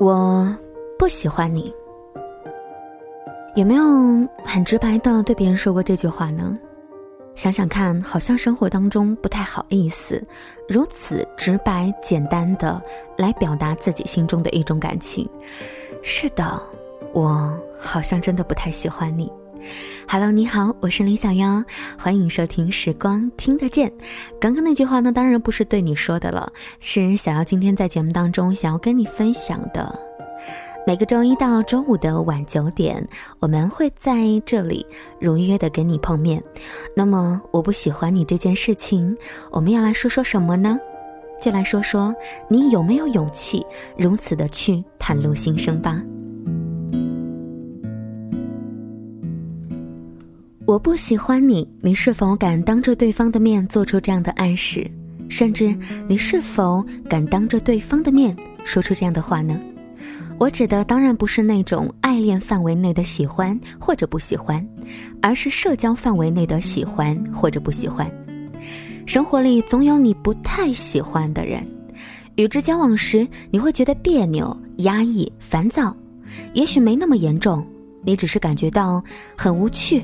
[0.00, 0.56] 我
[0.96, 1.74] 不喜欢你，
[3.56, 3.82] 有没有
[4.44, 6.56] 很直白的对别人说过这句话呢？
[7.34, 10.22] 想想看，好像生活当中不太好意思，
[10.68, 12.80] 如此直白简单的
[13.16, 15.28] 来表达自己心中的一种感情。
[16.00, 16.62] 是的，
[17.12, 19.30] 我好像真的不太喜欢你。
[20.08, 21.62] Hello，你好，我是林小妖，
[21.98, 23.88] 欢迎收听《时光听得见》。
[24.40, 26.50] 刚刚那句话呢，当然不是对你说的了，
[26.80, 29.98] 是小妖今天在节目当中想要跟你分享的。
[30.86, 33.06] 每个周一到周五的晚九点，
[33.40, 34.86] 我们会在这里
[35.20, 36.42] 如约的跟你碰面。
[36.96, 39.14] 那么，我不喜欢你这件事情，
[39.50, 40.78] 我们要来说说什么呢？
[41.40, 42.12] 就来说说
[42.48, 43.64] 你有没有勇气
[43.96, 46.02] 如此的去袒露心声吧。
[50.68, 54.86] 我不喜欢你，你是否敢当着对方的面做出这样的暗示？
[55.26, 55.74] 甚至
[56.06, 59.58] 你是否敢当着对方的面说出这样的话呢？
[60.38, 64.62] 我指的当然不是那种爱恋范围内的喜欢或者不喜欢，
[65.22, 68.06] 而是社交范围内的喜欢或者不喜欢。
[69.06, 71.64] 生活里总有你不太喜欢的人，
[72.36, 75.96] 与之交往时你会觉得别扭、压抑、烦躁。
[76.52, 77.66] 也许没那么严重，
[78.02, 79.02] 你只是感觉到
[79.34, 80.02] 很无趣。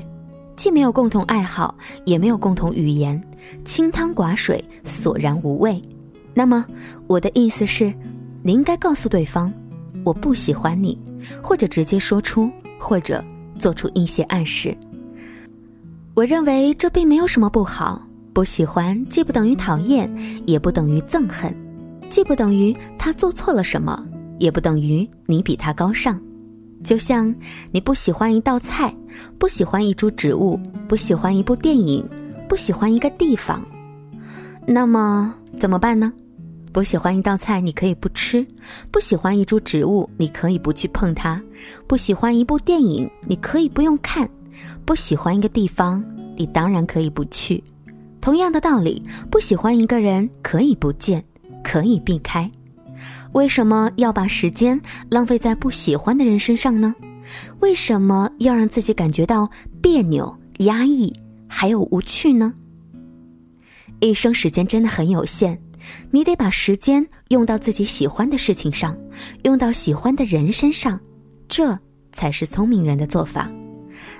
[0.55, 1.75] 既没有共同爱好，
[2.05, 3.21] 也没有共同语言，
[3.63, 5.81] 清汤寡水，索然无味。
[6.33, 6.65] 那么，
[7.07, 7.93] 我的意思是，
[8.43, 9.51] 你应该告诉对方，
[10.03, 10.97] 我不喜欢你，
[11.41, 13.23] 或者直接说出，或者
[13.57, 14.75] 做出一些暗示。
[16.13, 18.01] 我认为这并没有什么不好。
[18.33, 20.13] 不喜欢既不等于讨厌，
[20.45, 21.55] 也不等于憎恨，
[22.09, 24.05] 既不等于他做错了什么，
[24.39, 26.19] 也不等于你比他高尚。
[26.85, 27.33] 就像
[27.71, 28.93] 你不喜欢一道菜，
[29.39, 32.07] 不喜欢一株植物，不喜欢一部电影，
[32.47, 33.65] 不喜欢一个地方，
[34.67, 36.13] 那么怎么办呢？
[36.71, 38.45] 不喜欢一道菜，你可以不吃；
[38.91, 41.41] 不喜欢一株植物，你可以不去碰它；
[41.87, 44.27] 不喜欢一部电影，你可以不用看；
[44.85, 46.03] 不喜欢一个地方，
[46.37, 47.63] 你当然可以不去。
[48.21, 49.01] 同样的道理，
[49.31, 51.23] 不喜欢一个人可以不见，
[51.63, 52.49] 可以避开。
[53.33, 54.79] 为什么要把时间
[55.09, 56.93] 浪费在不喜欢的人身上呢？
[57.59, 59.49] 为什么要让自己感觉到
[59.81, 61.11] 别扭、压抑，
[61.47, 62.53] 还有无趣呢？
[63.99, 65.59] 一生时间真的很有限，
[66.11, 68.95] 你得把时间用到自己喜欢的事情上，
[69.43, 70.99] 用到喜欢的人身上，
[71.47, 71.77] 这
[72.11, 73.51] 才是聪明人的做法。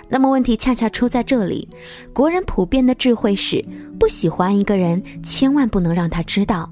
[0.08, 1.68] 那么问题恰恰出在这里，
[2.14, 3.64] 国人普遍的智慧是：
[4.00, 6.72] 不喜欢一个人，千万不能让他知道。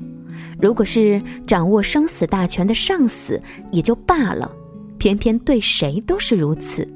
[0.63, 3.38] 如果是掌握生死大权的上司
[3.69, 4.50] 也就罢了，
[4.97, 6.88] 偏偏对谁都是如此，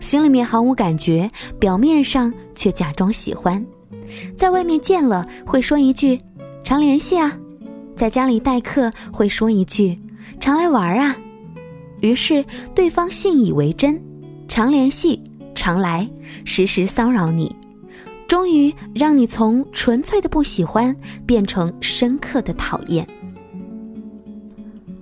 [0.00, 3.62] 心里面毫无感觉，表面上却假装喜欢，
[4.34, 6.18] 在外面见了会说一句
[6.64, 7.38] “常联系啊”，
[7.94, 9.94] 在家里待客会说一句
[10.40, 11.14] “常来玩啊”，
[12.00, 12.42] 于是
[12.74, 14.00] 对方信以为真，
[14.48, 15.22] 常联系、
[15.54, 16.08] 常来，
[16.46, 17.54] 时时骚扰你。
[18.30, 20.94] 终于让你从纯粹的不喜欢
[21.26, 23.04] 变成深刻的讨厌，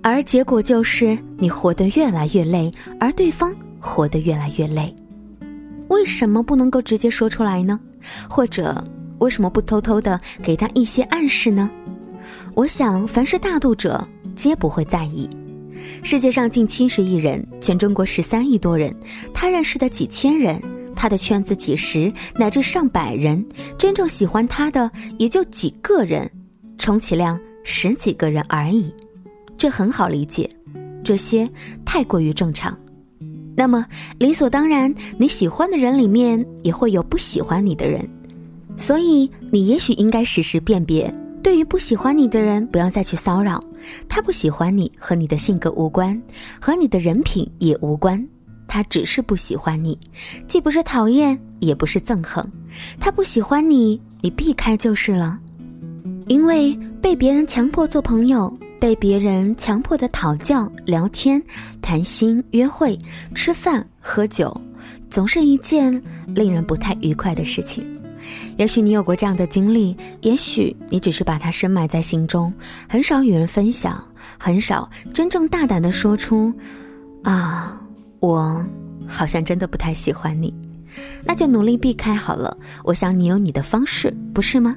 [0.01, 4.91] 而结果就是你活得越来越累，而对方活得越来越累。
[5.89, 7.79] 为什么不能够直接说出来呢？
[8.27, 8.83] 或者
[9.19, 11.69] 为什么不偷偷的给他一些暗示呢？
[12.55, 14.03] 我想，凡是大度者
[14.33, 15.29] 皆不会在意。
[16.01, 18.91] 世界上近七十亿人，全中国十三亿多人，
[19.35, 20.59] 他认识的几千人。
[20.99, 23.43] 他的圈子几十乃至上百人，
[23.77, 26.29] 真正喜欢他的也就几个人，
[26.77, 28.93] 充其量十几个人而已，
[29.57, 30.49] 这很好理解，
[31.01, 31.49] 这些
[31.85, 32.77] 太过于正常。
[33.55, 33.85] 那么
[34.17, 38.05] 理所当然，你喜欢的人里面也会有不喜欢你的人，
[38.75, 43.63] 所以你也许应该时时辨别，对于不喜欢你的人，不要再去骚扰。
[44.09, 46.21] 他不喜欢你和你的性格无关，
[46.59, 48.27] 和你的人品也无关。
[48.69, 49.97] 他只是不喜欢你，
[50.47, 52.45] 既不是讨厌，也不是憎恨。
[52.99, 55.37] 他不喜欢你，你避开就是了。
[56.27, 61.41] 因为被别人强迫做朋友，被别人强迫的讨教、聊天、
[61.81, 62.97] 谈心、约会、
[63.33, 64.55] 吃饭、喝酒，
[65.09, 65.91] 总是一件
[66.27, 67.83] 令人不太愉快的事情。
[68.57, 72.53] 也许你有过这样的经历，也许你只是把它深埋在心中，
[72.87, 74.01] 很少与人分享，
[74.37, 76.53] 很少真正大胆的说出，
[77.23, 77.81] 啊。
[78.19, 78.63] 我
[79.07, 80.53] 好像真的不太喜欢你，
[81.23, 82.55] 那就努力避开好了。
[82.83, 84.75] 我想你有你的方式，不是吗？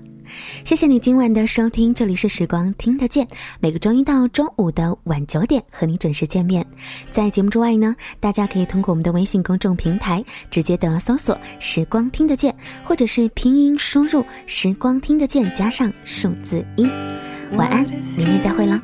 [0.64, 3.28] 谢谢你今晚的收听，这里是时光听得见，
[3.60, 6.64] 每个周一到周五的晚九点和你准时见面。
[7.10, 16.88] 在节目之外呢，大家可以通过我们的微信公众平台直接的搜索“时光听得见”，或者是拼音输入“时光听得见”加上数字一。
[17.54, 17.84] 晚安，
[18.16, 18.82] 明天再会了。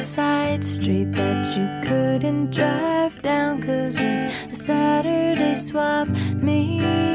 [0.00, 7.09] side street that you couldn't drive down cause it's a Saturday swap meet.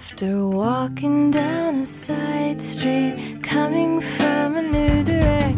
[0.00, 5.57] After walking down a side street, coming from a new direction.